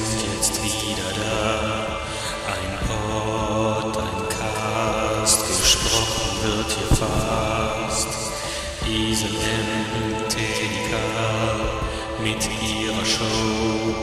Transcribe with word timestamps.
sind 0.00 0.34
jetzt 0.34 0.62
wieder 0.62 1.12
da. 1.16 2.00
Ein 2.46 2.78
Pod, 2.86 3.96
ein 3.96 4.28
Cast, 4.28 5.46
gesprochen 5.46 6.42
wird 6.42 6.70
hier 6.70 6.96
fast. 6.96 8.08
Esel 8.88 9.30
M, 9.30 10.28
TDK 10.28 10.92
mit 12.22 12.48
ihrer 12.62 13.04
Show. 13.04 13.94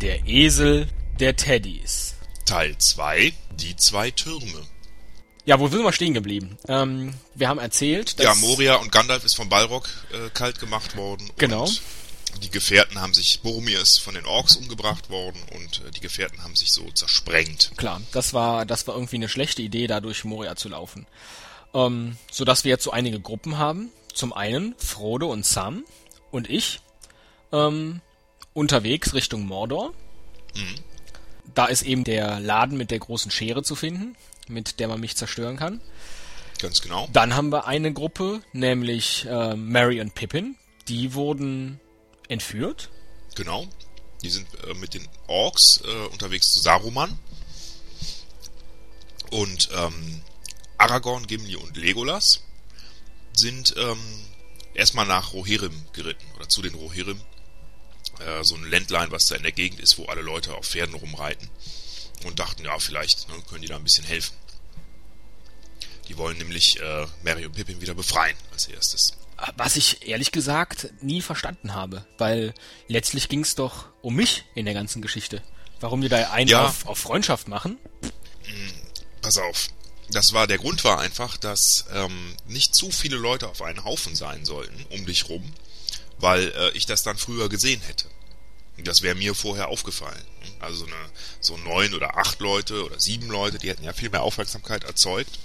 Der 0.00 0.26
Esel 0.26 0.88
der 1.18 1.36
Teddys. 1.36 2.14
Teil 2.44 2.76
2, 2.78 3.32
die 3.52 3.76
zwei 3.76 4.10
Türme. 4.10 4.66
Ja, 5.46 5.60
wo 5.60 5.68
sind 5.68 5.82
wir 5.82 5.92
stehen 5.92 6.14
geblieben? 6.14 6.58
Ähm, 6.68 7.14
wir 7.34 7.48
haben 7.48 7.58
erzählt, 7.58 8.18
dass... 8.18 8.24
Ja, 8.24 8.34
Moria 8.34 8.76
und 8.76 8.90
Gandalf 8.92 9.24
ist 9.24 9.36
vom 9.36 9.48
Balrog 9.48 9.88
äh, 10.12 10.30
kalt 10.32 10.58
gemacht 10.58 10.96
worden. 10.96 11.30
Genau. 11.36 11.64
Und 11.64 11.82
die 12.42 12.50
Gefährten 12.50 13.00
haben 13.00 13.14
sich, 13.14 13.40
Boromir 13.40 13.80
ist 13.80 13.98
von 13.98 14.14
den 14.14 14.26
Orks 14.26 14.56
umgebracht 14.56 15.10
worden 15.10 15.40
und 15.54 15.82
äh, 15.86 15.90
die 15.90 16.00
Gefährten 16.00 16.42
haben 16.42 16.56
sich 16.56 16.72
so 16.72 16.90
zersprengt. 16.90 17.72
Klar, 17.76 18.00
das 18.12 18.34
war, 18.34 18.66
das 18.66 18.86
war 18.86 18.94
irgendwie 18.94 19.16
eine 19.16 19.28
schlechte 19.28 19.62
Idee, 19.62 19.86
da 19.86 20.00
durch 20.00 20.24
Moria 20.24 20.56
zu 20.56 20.68
laufen. 20.68 21.06
Ähm, 21.74 22.16
so 22.30 22.44
dass 22.44 22.64
wir 22.64 22.70
jetzt 22.70 22.84
so 22.84 22.90
einige 22.90 23.20
Gruppen 23.20 23.58
haben. 23.58 23.90
Zum 24.12 24.32
einen 24.32 24.74
Frodo 24.78 25.30
und 25.30 25.44
Sam 25.44 25.84
und 26.30 26.48
ich 26.48 26.80
ähm, 27.52 28.00
unterwegs 28.52 29.14
Richtung 29.14 29.46
Mordor. 29.46 29.92
Da 31.54 31.66
ist 31.66 31.82
eben 31.82 32.04
der 32.04 32.40
Laden 32.40 32.76
mit 32.78 32.90
der 32.90 32.98
großen 33.00 33.30
Schere 33.30 33.62
zu 33.62 33.74
finden, 33.74 34.16
mit 34.48 34.80
der 34.80 34.88
man 34.88 35.00
mich 35.00 35.16
zerstören 35.16 35.56
kann. 35.56 35.80
Ganz 36.60 36.80
genau. 36.80 37.08
Dann 37.12 37.34
haben 37.34 37.50
wir 37.50 37.66
eine 37.66 37.92
Gruppe, 37.92 38.40
nämlich 38.52 39.26
äh, 39.26 39.54
Mary 39.56 40.00
und 40.00 40.14
Pippin. 40.14 40.56
Die 40.88 41.14
wurden 41.14 41.80
entführt. 42.28 42.90
Genau. 43.34 43.66
Die 44.22 44.30
sind 44.30 44.46
äh, 44.64 44.74
mit 44.74 44.94
den 44.94 45.06
Orks 45.26 45.80
äh, 45.84 46.06
unterwegs 46.06 46.52
zu 46.52 46.60
Saruman. 46.60 47.18
Und 49.30 49.68
ähm, 49.72 50.22
Aragorn, 50.78 51.26
Gimli 51.26 51.56
und 51.56 51.76
Legolas 51.76 52.40
sind 53.32 53.74
ähm, 53.76 53.98
erstmal 54.74 55.06
nach 55.06 55.32
Rohirrim 55.32 55.84
geritten 55.92 56.24
oder 56.36 56.48
zu 56.48 56.62
den 56.62 56.74
Rohirrim. 56.74 57.20
Äh, 58.20 58.44
so 58.44 58.54
ein 58.54 58.64
Ländlein, 58.64 59.10
was 59.10 59.26
da 59.26 59.34
in 59.34 59.42
der 59.42 59.52
Gegend 59.52 59.80
ist, 59.80 59.98
wo 59.98 60.04
alle 60.06 60.22
Leute 60.22 60.54
auf 60.54 60.66
Pferden 60.66 60.94
rumreiten. 60.94 61.48
Und 62.24 62.38
dachten, 62.38 62.64
ja, 62.64 62.78
vielleicht 62.78 63.28
ne, 63.28 63.34
können 63.48 63.62
die 63.62 63.68
da 63.68 63.76
ein 63.76 63.84
bisschen 63.84 64.04
helfen. 64.04 64.36
Die 66.08 66.16
wollen 66.16 66.38
nämlich 66.38 66.80
äh, 66.80 67.06
Mary 67.22 67.44
und 67.46 67.54
Pippin 67.54 67.80
wieder 67.80 67.94
befreien 67.94 68.36
als 68.52 68.68
erstes. 68.68 69.16
Was 69.56 69.76
ich 69.76 70.06
ehrlich 70.06 70.32
gesagt 70.32 70.88
nie 71.02 71.20
verstanden 71.20 71.74
habe, 71.74 72.06
weil 72.18 72.54
letztlich 72.88 73.28
ging 73.28 73.40
es 73.40 73.54
doch 73.54 73.86
um 74.00 74.14
mich 74.14 74.44
in 74.54 74.64
der 74.64 74.74
ganzen 74.74 75.02
Geschichte. 75.02 75.42
Warum 75.80 76.00
die 76.00 76.08
da 76.08 76.30
einen 76.30 76.48
Ja. 76.48 76.66
auf, 76.66 76.86
auf 76.86 76.98
Freundschaft 76.98 77.48
machen? 77.48 77.78
Pass 79.20 79.38
auf. 79.38 79.68
Das 80.10 80.32
war 80.32 80.46
der 80.46 80.58
Grund 80.58 80.84
war 80.84 81.00
einfach, 81.00 81.36
dass 81.36 81.86
ähm, 81.92 82.36
nicht 82.46 82.74
zu 82.74 82.90
viele 82.90 83.16
Leute 83.16 83.48
auf 83.48 83.62
einen 83.62 83.84
Haufen 83.84 84.14
sein 84.14 84.44
sollten 84.44 84.84
um 84.90 85.04
dich 85.06 85.28
rum, 85.28 85.52
weil 86.18 86.48
äh, 86.56 86.70
ich 86.76 86.86
das 86.86 87.02
dann 87.02 87.16
früher 87.16 87.48
gesehen 87.48 87.80
hätte. 87.80 88.06
Das 88.78 89.02
wäre 89.02 89.14
mir 89.14 89.34
vorher 89.34 89.68
aufgefallen. 89.68 90.22
Also 90.60 90.80
so, 90.80 90.86
eine, 90.86 90.94
so 91.40 91.56
neun 91.58 91.94
oder 91.94 92.16
acht 92.18 92.40
Leute 92.40 92.84
oder 92.84 93.00
sieben 93.00 93.28
Leute, 93.28 93.58
die 93.58 93.68
hätten 93.68 93.84
ja 93.84 93.92
viel 93.92 94.10
mehr 94.10 94.22
Aufmerksamkeit 94.22 94.84
erzeugt 94.84 95.38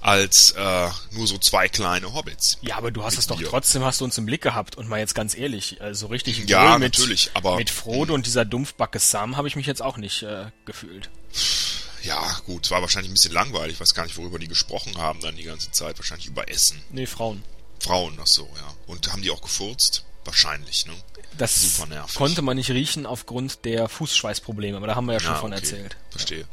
als 0.00 0.52
äh, 0.52 0.88
nur 1.12 1.26
so 1.26 1.38
zwei 1.38 1.68
kleine 1.68 2.12
Hobbits. 2.14 2.58
Ja, 2.62 2.76
aber 2.76 2.90
du 2.90 3.02
hast 3.04 3.18
es 3.18 3.26
doch 3.26 3.38
mir. 3.38 3.48
trotzdem, 3.48 3.82
hast 3.84 4.00
du 4.00 4.04
uns 4.04 4.16
im 4.18 4.26
Blick 4.26 4.42
gehabt. 4.42 4.76
Und 4.76 4.88
mal 4.88 4.98
jetzt 5.00 5.14
ganz 5.14 5.36
ehrlich, 5.36 5.80
also 5.82 6.06
richtig 6.06 6.48
Ja, 6.48 6.78
mit, 6.78 6.92
natürlich, 6.98 7.30
aber- 7.34 7.56
mit 7.56 7.70
Frodo 7.70 8.14
und 8.14 8.26
dieser 8.26 8.44
Dumpfbacke 8.44 8.98
Sam 8.98 9.36
habe 9.36 9.48
ich 9.48 9.56
mich 9.56 9.66
jetzt 9.66 9.82
auch 9.82 9.96
nicht 9.96 10.22
äh, 10.22 10.46
gefühlt. 10.64 11.10
Ja, 12.04 12.40
gut, 12.46 12.64
es 12.66 12.70
war 12.70 12.80
wahrscheinlich 12.80 13.10
ein 13.10 13.14
bisschen 13.14 13.32
langweilig, 13.32 13.74
ich 13.74 13.80
weiß 13.80 13.92
gar 13.94 14.04
nicht, 14.04 14.16
worüber 14.16 14.38
die 14.38 14.48
gesprochen 14.48 14.96
haben 14.98 15.20
dann 15.20 15.36
die 15.36 15.42
ganze 15.44 15.70
Zeit. 15.72 15.98
Wahrscheinlich 15.98 16.26
über 16.28 16.48
Essen. 16.48 16.80
Nee, 16.90 17.06
Frauen. 17.06 17.42
Frauen, 17.80 18.16
ach 18.20 18.26
so, 18.26 18.44
ja. 18.56 18.74
Und 18.86 19.12
haben 19.12 19.22
die 19.22 19.30
auch 19.30 19.42
gefurzt? 19.42 20.04
Wahrscheinlich, 20.24 20.86
ne? 20.86 20.92
Das 21.38 21.76
Super 21.76 21.88
nervig. 21.88 22.14
konnte 22.16 22.42
man 22.42 22.56
nicht 22.56 22.70
riechen 22.70 23.06
aufgrund 23.06 23.64
der 23.64 23.88
Fußschweißprobleme, 23.88 24.76
aber 24.76 24.86
da 24.86 24.94
haben 24.94 25.06
wir 25.06 25.14
ja 25.14 25.20
schon 25.20 25.32
Ja, 25.34 25.38
von 25.38 25.52
okay. 25.52 25.60
erzählt. 25.60 25.96
Verstehe. 26.10 26.44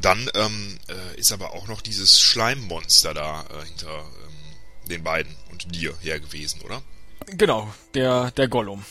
Dann 0.00 0.30
ähm, 0.34 0.78
äh, 0.88 1.18
ist 1.18 1.32
aber 1.32 1.52
auch 1.52 1.68
noch 1.68 1.82
dieses 1.82 2.20
Schleimmonster 2.20 3.14
da 3.14 3.42
äh, 3.42 3.66
hinter 3.66 3.98
ähm, 3.98 4.88
den 4.88 5.04
beiden 5.04 5.34
und 5.50 5.74
dir 5.74 5.94
her 6.00 6.18
gewesen, 6.18 6.60
oder? 6.62 6.82
Genau, 7.26 7.72
der, 7.94 8.30
der 8.32 8.48
Gollum. 8.48 8.84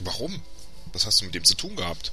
Warum? 0.00 0.40
Was 0.92 1.06
hast 1.06 1.20
du 1.20 1.26
mit 1.26 1.34
dem 1.34 1.44
zu 1.44 1.54
tun 1.54 1.76
gehabt? 1.76 2.12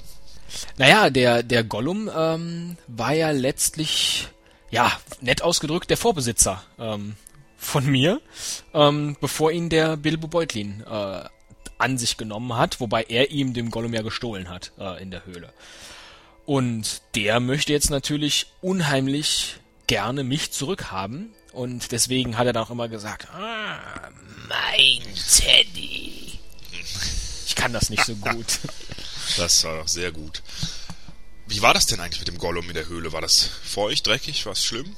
Naja, 0.77 1.09
der, 1.09 1.43
der 1.43 1.63
Gollum 1.63 2.09
ähm, 2.15 2.77
war 2.87 3.13
ja 3.13 3.31
letztlich, 3.31 4.27
ja, 4.69 4.91
nett 5.21 5.41
ausgedrückt, 5.41 5.89
der 5.89 5.97
Vorbesitzer 5.97 6.63
ähm, 6.77 7.15
von 7.57 7.85
mir, 7.85 8.21
ähm, 8.73 9.15
bevor 9.21 9.51
ihn 9.51 9.69
der 9.69 9.97
Bilbo 9.97 10.27
Beutlin 10.27 10.83
äh, 10.85 11.23
an 11.77 11.97
sich 11.97 12.17
genommen 12.17 12.55
hat, 12.55 12.79
wobei 12.79 13.03
er 13.03 13.31
ihm 13.31 13.53
dem 13.53 13.71
Gollum 13.71 13.93
ja 13.93 14.01
gestohlen 14.01 14.49
hat 14.49 14.71
äh, 14.77 15.01
in 15.01 15.11
der 15.11 15.25
Höhle. 15.25 15.53
Und 16.45 17.01
der 17.15 17.39
möchte 17.39 17.71
jetzt 17.71 17.89
natürlich 17.89 18.47
unheimlich 18.61 19.57
gerne 19.87 20.23
mich 20.23 20.51
zurückhaben. 20.51 21.33
Und 21.53 21.91
deswegen 21.91 22.37
hat 22.37 22.47
er 22.47 22.53
dann 22.53 22.63
auch 22.63 22.71
immer 22.71 22.87
gesagt, 22.87 23.27
ah, 23.33 24.09
mein 24.47 25.01
Teddy. 25.37 26.39
Ich 27.45 27.55
kann 27.55 27.73
das 27.73 27.89
nicht 27.89 28.05
so 28.05 28.15
gut. 28.15 28.59
Das 29.37 29.63
war 29.63 29.77
doch 29.77 29.87
sehr 29.87 30.11
gut. 30.11 30.41
Wie 31.47 31.61
war 31.61 31.73
das 31.73 31.85
denn 31.85 32.01
eigentlich 32.01 32.19
mit 32.19 32.27
dem 32.27 32.37
Gollum 32.37 32.67
in 32.67 32.73
der 32.73 32.87
Höhle? 32.87 33.13
War 33.13 33.21
das 33.21 33.43
feucht, 33.63 34.05
dreckig, 34.07 34.45
war 34.45 34.53
es 34.53 34.65
schlimm? 34.65 34.93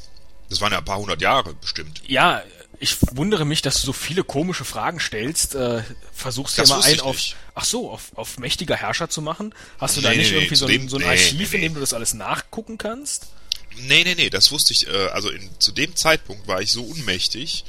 Das 0.50 0.62
waren 0.62 0.72
ja 0.72 0.80
ein 0.80 0.86
paar 0.86 0.98
hundert 0.98 1.22
Jahre 1.22 1.54
bestimmt. 1.56 2.02
Ja, 2.08 2.42
ich 2.84 2.98
wundere 3.14 3.46
mich, 3.46 3.62
dass 3.62 3.80
du 3.82 3.86
so 3.88 3.94
viele 3.94 4.24
komische 4.24 4.66
Fragen 4.66 5.00
stellst. 5.00 5.56
Äh, 5.56 5.84
versuchst 6.14 6.58
ja 6.58 6.66
mal 6.68 6.82
einen 6.84 7.00
auf, 7.00 7.16
nicht. 7.16 7.36
ach 7.56 7.66
so, 7.66 7.90
auf, 7.90 8.12
auf 8.16 8.38
mächtiger 8.38 8.76
Herrscher 8.76 9.10
zu 9.10 9.22
machen. 9.22 9.56
Hast 9.80 9.98
du 9.98 10.02
da 10.02 10.10
Nee, 10.12 10.18
nicht 10.18 10.32
nee, 10.32 10.38
irgendwie 10.38 10.56
so 10.56 10.66
zu 10.68 10.72
ein, 10.72 10.80
dem- 10.82 10.90
so 10.90 10.98
ein 10.98 11.02
nee, 11.04 11.08
Archiv, 11.08 11.54
in 11.54 11.62
dem 11.62 11.74
du 11.74 11.80
das 11.80 11.94
alles 11.94 12.14
nachgucken 12.14 12.78
kannst? 12.78 13.28
Nee, 13.78 14.04
nee, 14.04 14.14
nee, 14.16 14.30
das 14.30 14.52
wusste 14.52 14.74
ich, 14.74 14.88
äh, 14.88 15.08
also 15.08 15.30
in, 15.30 15.50
zu 15.60 15.72
dem 15.72 15.96
Zeitpunkt 15.96 16.48
war 16.48 16.62
ich 16.62 16.72
so 16.72 16.84
unmächtig, 16.84 17.66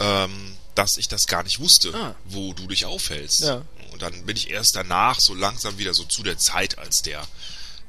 ähm, 0.00 0.56
dass 0.74 0.96
ich 0.96 1.08
das 1.08 1.26
gar 1.26 1.42
nicht 1.42 1.58
wusste, 1.60 1.92
Ah. 1.94 2.14
wo 2.24 2.52
du 2.54 2.66
dich 2.68 2.84
aufhältst. 2.86 3.40
Ja. 3.40 3.62
Und 3.92 4.00
dann 4.02 4.24
bin 4.26 4.36
ich 4.36 4.50
erst 4.50 4.76
danach 4.76 5.20
so 5.20 5.34
langsam 5.34 5.78
wieder 5.78 5.92
so 5.94 6.04
zu 6.04 6.22
der 6.22 6.38
Zeit, 6.38 6.78
als 6.78 7.02
der 7.02 7.22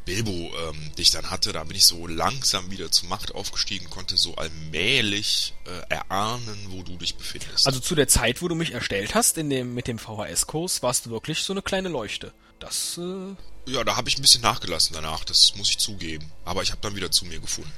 Bilbo 0.08 0.32
ähm, 0.32 0.96
dich 0.98 1.12
dann 1.12 1.30
hatte, 1.30 1.52
da 1.52 1.66
bin 1.66 1.76
ich 1.76 1.86
so 1.86 2.08
langsam 2.08 2.72
wieder 2.72 2.90
zur 2.90 3.10
Macht 3.10 3.36
aufgestiegen, 3.36 3.90
konnte 3.90 4.16
so 4.16 4.36
allmählich 4.36 5.54
äh, 5.66 5.94
erahnen, 5.94 6.58
wo 6.70 6.82
du 6.82 6.96
dich 6.96 7.16
befindest. 7.16 7.68
Also 7.68 7.82
zu 7.82 7.94
der 7.94 8.08
Zeit, 8.08 8.42
wo 8.42 8.48
du 8.48 8.56
mich 8.56 8.72
erstellt 8.72 9.16
hast, 9.16 9.38
in 9.38 9.50
dem, 9.50 9.74
mit 9.74 9.88
dem 9.88 10.00
VHS-Kurs, 10.00 10.82
warst 10.82 11.06
du 11.06 11.10
wirklich 11.10 11.44
so 11.44 11.52
eine 11.52 11.62
kleine 11.62 11.90
Leuchte. 11.90 12.34
Das, 12.60 12.98
äh, 12.98 13.72
ja, 13.72 13.84
da 13.84 13.98
habe 13.98 14.08
ich 14.08 14.18
ein 14.18 14.22
bisschen 14.22 14.42
nachgelassen 14.42 14.94
danach, 14.94 15.26
das 15.26 15.54
muss 15.58 15.70
ich 15.70 15.78
zugeben. 15.78 16.32
Aber 16.46 16.64
ich 16.64 16.72
habe 16.72 16.80
dann 16.82 16.96
wieder 16.96 17.12
zu 17.12 17.26
mir 17.26 17.42
gefunden. 17.42 17.72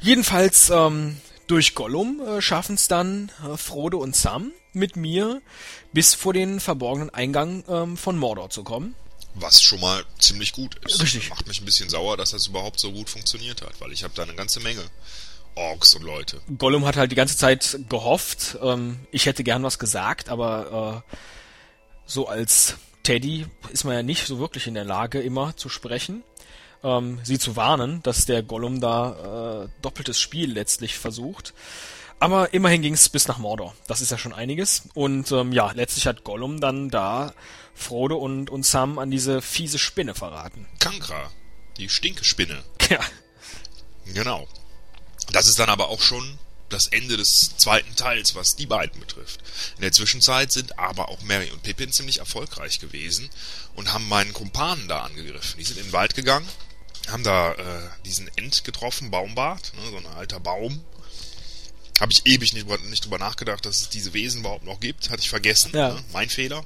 Jedenfalls 0.00 0.70
ähm, 0.70 1.20
durch 1.48 1.74
Gollum 1.74 2.20
äh, 2.20 2.40
schaffen 2.40 2.76
es 2.76 2.86
dann 2.86 3.32
äh, 3.44 3.56
Frodo 3.56 3.98
und 3.98 4.14
Sam 4.14 4.52
mit 4.72 4.94
mir 4.94 5.42
bis 5.92 6.14
vor 6.14 6.32
den 6.32 6.60
verborgenen 6.60 7.10
Eingang 7.10 7.64
ähm, 7.68 7.96
von 7.96 8.16
Mordor 8.16 8.50
zu 8.50 8.62
kommen. 8.62 8.94
Was 9.34 9.62
schon 9.62 9.80
mal 9.80 10.04
ziemlich 10.18 10.52
gut 10.52 10.76
ist. 10.84 11.00
Richtig. 11.00 11.30
Macht 11.30 11.46
mich 11.46 11.60
ein 11.60 11.64
bisschen 11.64 11.88
sauer, 11.88 12.16
dass 12.16 12.30
das 12.30 12.46
überhaupt 12.46 12.78
so 12.78 12.92
gut 12.92 13.08
funktioniert 13.08 13.62
hat, 13.62 13.80
weil 13.80 13.92
ich 13.92 14.04
habe 14.04 14.14
da 14.14 14.22
eine 14.22 14.34
ganze 14.34 14.60
Menge 14.60 14.82
Orks 15.54 15.94
und 15.94 16.02
Leute. 16.02 16.40
Gollum 16.58 16.86
hat 16.86 16.96
halt 16.96 17.10
die 17.10 17.16
ganze 17.16 17.36
Zeit 17.36 17.78
gehofft, 17.88 18.58
ähm, 18.62 19.00
ich 19.10 19.26
hätte 19.26 19.44
gern 19.44 19.62
was 19.62 19.78
gesagt, 19.78 20.28
aber 20.28 21.04
äh, 21.06 21.16
so 22.06 22.26
als 22.26 22.76
Teddy 23.02 23.46
ist 23.70 23.84
man 23.84 23.94
ja 23.94 24.02
nicht 24.02 24.26
so 24.26 24.38
wirklich 24.38 24.66
in 24.66 24.74
der 24.74 24.84
Lage, 24.84 25.20
immer 25.20 25.56
zu 25.56 25.68
sprechen. 25.68 26.22
Ähm, 26.82 27.20
sie 27.22 27.38
zu 27.38 27.56
warnen, 27.56 28.02
dass 28.02 28.26
der 28.26 28.42
Gollum 28.42 28.80
da 28.80 29.64
äh, 29.64 29.68
doppeltes 29.82 30.18
Spiel 30.18 30.52
letztlich 30.52 30.98
versucht. 30.98 31.54
Aber 32.22 32.54
immerhin 32.54 32.82
ging 32.82 32.94
es 32.94 33.08
bis 33.08 33.26
nach 33.26 33.38
Mordor. 33.38 33.74
Das 33.88 34.00
ist 34.00 34.12
ja 34.12 34.16
schon 34.16 34.32
einiges. 34.32 34.82
Und 34.94 35.32
ähm, 35.32 35.50
ja, 35.50 35.72
letztlich 35.72 36.06
hat 36.06 36.22
Gollum 36.22 36.60
dann 36.60 36.88
da 36.88 37.34
Frodo 37.74 38.16
und, 38.16 38.48
und 38.48 38.64
Sam 38.64 39.00
an 39.00 39.10
diese 39.10 39.42
fiese 39.42 39.80
Spinne 39.80 40.14
verraten. 40.14 40.68
Kankra, 40.78 41.32
die 41.78 41.88
Stinkespinne. 41.88 42.62
Ja, 42.90 43.00
Genau. 44.06 44.46
Das 45.32 45.48
ist 45.48 45.58
dann 45.58 45.68
aber 45.68 45.88
auch 45.88 46.00
schon 46.00 46.38
das 46.68 46.86
Ende 46.86 47.16
des 47.16 47.56
zweiten 47.56 47.96
Teils, 47.96 48.36
was 48.36 48.54
die 48.54 48.66
beiden 48.66 49.00
betrifft. 49.00 49.40
In 49.76 49.82
der 49.82 49.92
Zwischenzeit 49.92 50.52
sind 50.52 50.78
aber 50.78 51.08
auch 51.08 51.22
Mary 51.22 51.50
und 51.50 51.64
Pippin 51.64 51.92
ziemlich 51.92 52.18
erfolgreich 52.20 52.78
gewesen 52.78 53.30
und 53.74 53.92
haben 53.92 54.08
meinen 54.08 54.32
Kumpanen 54.32 54.86
da 54.86 55.02
angegriffen. 55.02 55.58
Die 55.58 55.64
sind 55.64 55.78
in 55.78 55.86
den 55.86 55.92
Wald 55.92 56.14
gegangen, 56.14 56.48
haben 57.08 57.24
da 57.24 57.52
äh, 57.52 57.88
diesen 58.04 58.30
Ent 58.36 58.62
getroffen, 58.64 59.10
Baumbart, 59.10 59.72
ne, 59.74 59.90
so 59.90 59.96
ein 59.96 60.06
alter 60.06 60.38
Baum. 60.38 60.84
Habe 62.02 62.10
ich 62.12 62.26
ewig 62.26 62.52
nicht, 62.52 62.66
drüber- 62.66 62.78
nicht 62.88 63.04
drüber 63.04 63.18
nachgedacht, 63.18 63.64
dass 63.64 63.80
es 63.80 63.88
diese 63.88 64.12
Wesen 64.12 64.40
überhaupt 64.40 64.64
noch 64.64 64.80
gibt. 64.80 65.08
Hatte 65.10 65.20
ich 65.22 65.30
vergessen. 65.30 65.70
Ja. 65.72 65.90
Ne? 65.94 66.04
Mein 66.12 66.28
Fehler. 66.28 66.64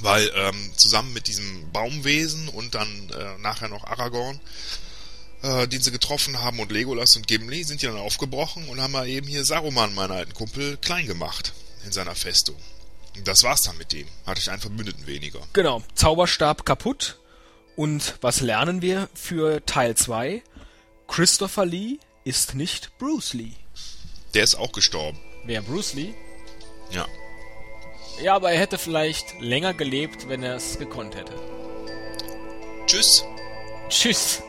Weil 0.00 0.30
ähm, 0.36 0.70
zusammen 0.76 1.12
mit 1.12 1.26
diesem 1.26 1.72
Baumwesen 1.72 2.48
und 2.50 2.74
dann 2.76 3.10
äh, 3.10 3.38
nachher 3.38 3.68
noch 3.68 3.82
Aragorn, 3.84 4.38
äh, 5.42 5.66
den 5.66 5.80
sie 5.82 5.90
getroffen 5.90 6.40
haben, 6.40 6.60
und 6.60 6.70
Legolas 6.70 7.16
und 7.16 7.26
Gimli, 7.26 7.64
sind 7.64 7.82
die 7.82 7.86
dann 7.86 7.96
aufgebrochen 7.96 8.68
und 8.68 8.80
haben 8.80 8.92
mal 8.92 9.08
eben 9.08 9.26
hier 9.26 9.44
Saruman, 9.44 9.94
meinen 9.94 10.12
alten 10.12 10.32
Kumpel, 10.34 10.76
klein 10.76 11.06
gemacht 11.06 11.52
in 11.84 11.90
seiner 11.92 12.14
Festung. 12.14 12.56
Und 13.16 13.26
das 13.26 13.42
war's 13.42 13.62
dann 13.62 13.78
mit 13.78 13.92
dem. 13.92 14.06
Hatte 14.26 14.40
ich 14.40 14.48
einen 14.50 14.60
Verbündeten 14.60 15.06
weniger. 15.08 15.40
Genau, 15.54 15.82
Zauberstab 15.96 16.64
kaputt. 16.64 17.18
Und 17.74 18.16
was 18.20 18.40
lernen 18.42 18.80
wir 18.80 19.08
für 19.14 19.64
Teil 19.66 19.96
2? 19.96 20.42
Christopher 21.08 21.66
Lee 21.66 21.98
ist 22.24 22.54
nicht 22.54 22.96
Bruce 22.98 23.32
Lee. 23.32 23.52
Der 24.36 24.44
ist 24.44 24.56
auch 24.56 24.72
gestorben. 24.72 25.18
Wer 25.44 25.62
Bruce 25.62 25.94
Lee? 25.94 26.12
Ja. 26.90 27.06
Ja, 28.22 28.34
aber 28.34 28.52
er 28.52 28.60
hätte 28.60 28.76
vielleicht 28.76 29.40
länger 29.40 29.72
gelebt, 29.72 30.28
wenn 30.28 30.42
er 30.42 30.56
es 30.56 30.78
gekonnt 30.78 31.16
hätte. 31.16 31.32
Tschüss. 32.84 33.24
Tschüss. 33.88 34.42